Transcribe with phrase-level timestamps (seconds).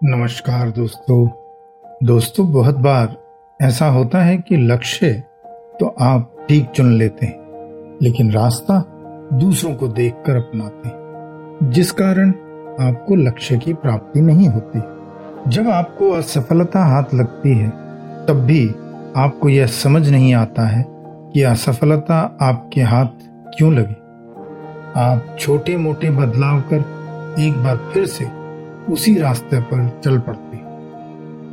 [0.00, 1.26] नमस्कार दोस्तों।
[2.04, 3.16] दोस्तों, बहुत बार
[3.60, 5.12] ऐसा होता है कि लक्ष्य
[5.80, 8.78] तो आप ठीक चुन लेते हैं, लेकिन रास्ता
[9.32, 12.30] दूसरों को देखकर अपनाते हैं, जिस कारण
[12.80, 14.82] आपको लक्ष्य की प्राप्ति नहीं होती।
[15.50, 17.68] जब आपको असफलता हाथ लगती है,
[18.26, 18.68] तब भी
[19.16, 24.02] आपको यह समझ नहीं आता है कि असफलता आपके हाथ क्यों लगी।
[25.00, 28.35] आप छोटे मोटे बदलाव कर एक बार फिर से
[28.90, 30.56] उसी रास्ते पर चल पड़ते।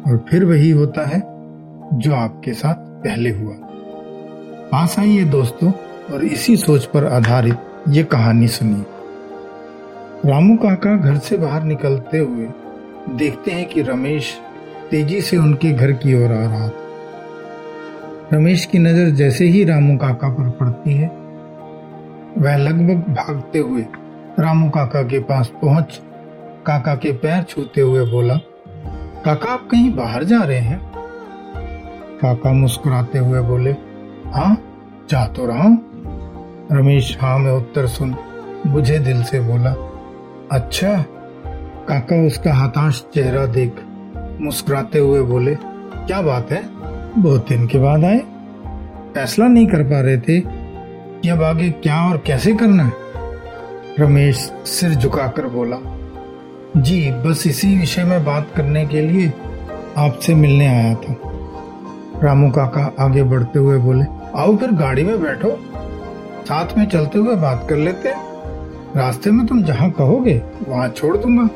[0.03, 1.21] और फिर वही होता है
[1.93, 3.55] जो आपके साथ पहले हुआ।
[4.71, 5.71] पास आइए दोस्तों,
[6.13, 7.57] और इसी सोच पर आधारित
[7.89, 8.85] ये कहानी सुनिए।
[10.25, 12.47] रामू काका घर से बाहर निकलते हुए
[13.09, 14.33] देखते हैं कि रमेश
[14.91, 16.81] तेज़ी से उनके घर की ओर आ रहा था।
[18.33, 21.07] रमेश की नज़र जैसे ही रामू काका पर पड़ती है,
[22.37, 23.85] वह लगभग भागते हुए
[24.39, 26.01] रामू काका के पास पहुँच
[26.65, 28.35] काका के पैर छूते हुए बोला,
[29.25, 30.91] काका, आप कहीं बाहर जा रहे हैं?
[32.21, 33.71] काका मुस्कुराते हुए बोले
[34.25, 34.57] हाँ
[35.09, 35.77] जा तो रहा हूँ।
[36.71, 38.15] रमेश हाँ में उत्तर सुन
[38.67, 39.71] बुझे दिल से बोला
[40.51, 41.05] अच्छा।
[41.89, 43.75] काका उसका हताश चेहरा देख
[44.41, 45.55] मुस्कुराते हुए बोले,
[46.07, 46.63] क्या बात है?
[47.21, 48.19] बहुत दिन के बाद आए।
[49.13, 50.39] फैसला नहीं कर पा रहे थे।
[51.21, 52.93] कि अब आगे क्या और कैसे करना है?
[53.99, 55.77] रमेश सिर झुकाकर बोला
[56.77, 59.33] जी, बस इसी विषय में बात करने के लिए
[59.97, 61.15] आपसे मिलने आया था।
[62.23, 65.49] रामू काका आगे बढ़ते हुए बोले, आओ फिर गाड़ी में बैठो,
[66.45, 71.17] साथ में चलते हुए बात कर लेते हैं। रास्ते में तुम जहाँ कहोगे, वहाँ छोड़
[71.17, 71.47] दूँगा।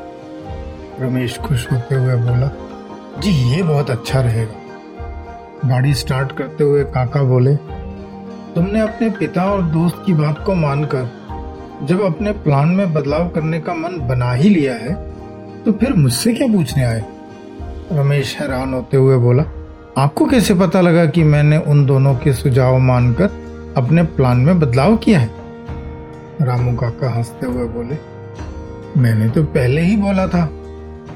[1.00, 2.50] रमेश खुश होते हुए बोला,
[3.20, 7.56] जी, ये बहुत अच्छा रहेगा। गाड़ी स्टार्ट करते हुए काका बोले,
[8.54, 11.10] तुमने अपने पिता और दोस्त की बात को मानकर,
[11.82, 15.07] जब अपने प्लान में बदलाव करने का मन बना ही लिया है
[15.64, 17.04] तो फिर मुझसे क्या पूछने आए?
[17.92, 19.44] रमेश हैरान होते हुए बोला,
[19.98, 23.30] आपको कैसे पता लगा कि मैंने उन दोनों के सुझाव मानकर
[23.76, 25.30] अपने प्लान में बदलाव किया है?
[26.42, 27.98] रामू काका हँसते हुए बोले,
[29.00, 30.48] मैंने तो पहले ही बोला था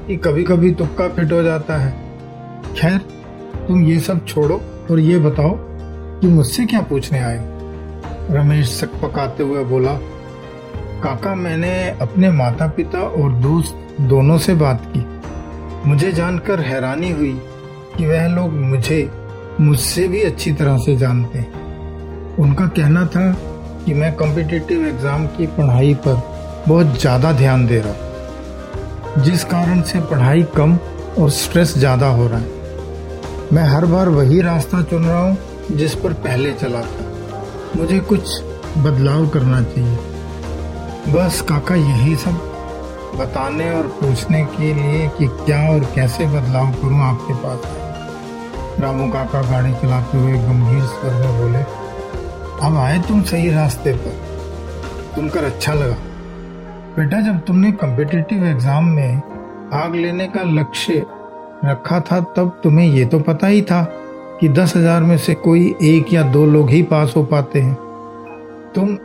[0.07, 1.91] कि कभी कभी तुक्का फिट हो जाता है।
[2.75, 2.97] खैर,
[3.67, 5.55] तुम ये सब छोड़ो और ये बताओ
[6.19, 7.39] कि मुझसे क्या पूछने आए?
[8.31, 9.93] रमेश सक पकाते हुए बोला
[11.03, 17.33] काका, मैंने अपने माता पिता और दोस्त दोनों से बात की। मुझे जानकर हैरानी हुई
[17.97, 19.09] कि वह लोग मुझे,
[19.61, 23.31] मुझसे भी अच्छी तरह से जानते हैं। उनका कहना था
[23.85, 26.21] कि मैं कॉम्पिटिटिव एग्ज़ाम की पढ़ाई पर
[26.67, 30.77] बहुत ज़्यादा ध्यान दे रहा जिस कारण से पढ़ाई कम
[31.19, 35.95] और स्ट्रेस ज़्यादा हो रहा है। मैं हर बार वही रास्ता चुन रहा हूँ जिस
[35.95, 37.11] पर पहले चला था।
[37.75, 38.41] मुझे कुछ
[38.77, 39.97] बदलाव करना चाहिए।
[41.05, 42.35] बस काका यही सब
[43.15, 48.79] बताने और पूछने के लिए कि क्या और कैसे बदलाव करूँ आपके पास?
[48.81, 51.63] रामू काका गाड़ी चलाते हुए गंभीर स्वर में बोले,
[52.67, 54.15] अब आए तुम सही रास्ते पर।
[55.15, 55.95] सुनकर अच्छा लगा।
[56.97, 59.19] बेटा, जब तुमने कम्पिटिटिव एग्ज़ाम में
[59.71, 61.05] भाग लेने का लक्ष्य
[61.65, 63.83] रखा था, तब तुम्हें ये तो पता ही था
[64.39, 67.75] कि दस हज़ार में से कोई एक या दो लोग ही पास हो पाते हैं।
[68.75, 68.97] तुम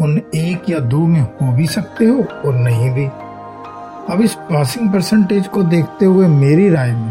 [0.00, 3.04] उन एक या दो में हो भी सकते हो और नहीं भी।
[4.08, 7.10] अब इस पासिंग परसेंटेज को देखते हुए मेरी राय में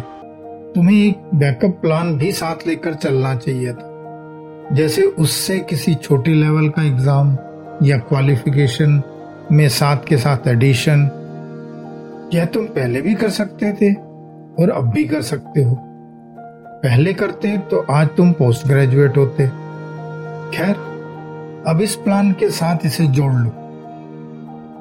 [0.76, 6.70] तुम्हें एक बैकअप प्लान भी साथ लेकर चलना चाहिए था। जैसे उससे किसी छोटी लेवल
[6.70, 7.38] का एग्ज़ाम
[7.84, 9.02] या क्वालिफिकेशन
[9.52, 11.10] में साथ के साथ एडिशन
[12.34, 13.94] यह तुम पहले भी कर सकते थे
[14.62, 15.76] और अब भी कर सकते हो।
[16.84, 19.48] पहले करते तो आज तुम पोस्ट ग्रेजुएट होते।
[20.54, 20.76] खैर
[21.68, 23.52] अब इस प्लान के साथ इसे जोड़ लो।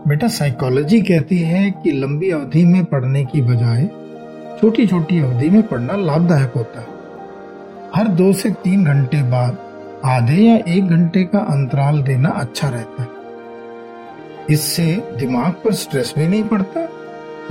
[0.09, 3.87] बेटा साइकोलॉजी कहती है कि लंबी अवधि में पढ़ने की बजाय
[4.61, 6.87] छोटी छोटी अवधि में पढ़ना लाभदायक होता है।
[7.95, 9.59] हर दो से तीन घंटे बाद
[10.05, 13.09] आधे या एक घंटे का अंतराल देना अच्छा रहता है।
[14.51, 16.81] इससे दिमाग पर स्ट्रेस भी नहीं पड़ता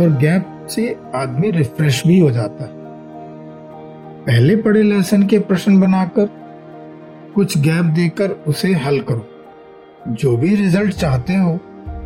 [0.02, 2.72] और गैप से आदमी रिफ्रेश भी हो जाता है।
[4.26, 6.47] पहले पढ़े लेसन के प्रश्न बनाकर
[7.38, 9.26] कुछ गैप देकर उसे हल करो।
[10.10, 11.60] जो भी रिज़ल्ट चाहते हो,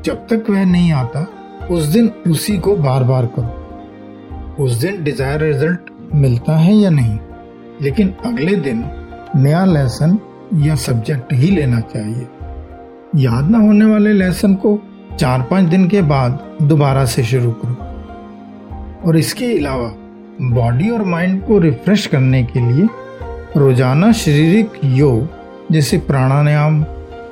[0.05, 1.27] जब तक वह नहीं आता,
[1.71, 5.79] उस दिन उसी को बार बार करो। उस दिन डिज़ायर रिज़ल्ट
[6.15, 7.19] मिलता है या नहीं?
[7.81, 8.85] लेकिन अगले दिन
[9.35, 10.19] नया लेसन
[10.55, 12.27] या सब्जेक्ट ही लेना चाहिए।
[13.15, 14.79] याद ना होने वाले लेसन को
[15.19, 17.77] चार पाँच दिन के बाद दोबारा से शुरू करो।
[19.07, 19.93] और इसके अलावा
[20.41, 22.87] बॉडी और माइंड को रिफ्रेश करने के लिए
[23.57, 26.83] रोज़ाना शारीरिक योग जैसे प्राणायाम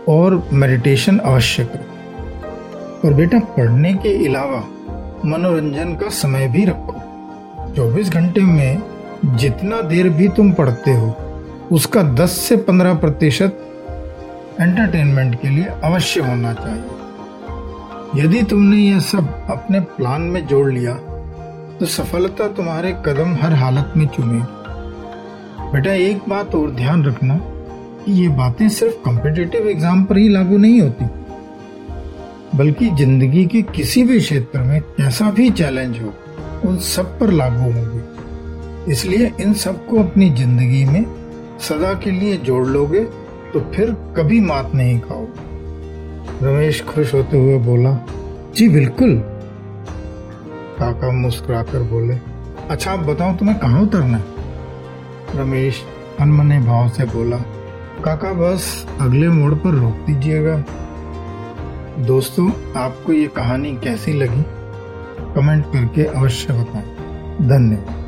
[0.10, 4.60] और मेडिटेशन अवश्य करो और बेटा, पढ़ने के अलावा
[5.26, 6.94] मनोरंजन का समय भी रखो।
[7.76, 8.82] 24 घंटे में
[9.38, 11.16] जितना देर भी तुम पढ़ते हो,
[11.72, 13.66] उसका 10 से 15 प्रतिशत
[14.62, 20.94] एंटरटेनमेंट के लिए अवश्य होना चाहिए। यदि तुमने यह सब अपने प्लान में जोड़ लिया
[21.80, 24.59] तो सफलता तुम्हारे कदम हर हालत में चुमेगी
[25.74, 27.34] बेटा, एक बात और ध्यान रखना
[28.10, 31.06] ये बातें सिर्फ़ कॉम्पिटेटिव एग्ज़ाम पर ही लागू नहीं होती,
[32.58, 36.14] बल्कि ज़िंदगी के किसी भी क्षेत्र में कैसा भी चैलेंज हो,
[36.66, 41.06] उन सब पर लागू होंगे। इसलिए इन सबको अपनी ज़िंदगी में
[41.60, 43.04] सदा के लिए जोड़ लोगे
[43.54, 47.94] तो फिर कभी मात नहीं खाओगे। रमेश खुश होते हुए बोला,
[48.56, 49.16] जी, बिल्कुल।
[50.80, 52.18] काका मुस्कुराकर बोले
[52.70, 54.38] अच्छा आप बताओ, तुम्हें कहाँ उतरना है?
[55.40, 55.84] रमेश
[56.20, 57.38] अनमने भाव से बोला,
[58.04, 60.64] काका, बस अगले मोड़ पर रोक दीजिएगा।
[62.00, 64.44] दोस्तों, आपको ये कहानी कैसी लगी?
[65.36, 66.96] कमेंट करके अवश्य बताएँ।
[67.50, 67.99] धन्यवाद।